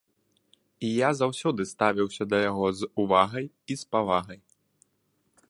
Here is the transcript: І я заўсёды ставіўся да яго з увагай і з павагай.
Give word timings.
І 0.87 0.87
я 0.91 1.09
заўсёды 1.19 1.61
ставіўся 1.73 2.23
да 2.31 2.37
яго 2.49 2.67
з 2.79 2.91
увагай 3.05 3.45
і 3.49 3.73
з 3.83 3.95
павагай. 3.95 4.41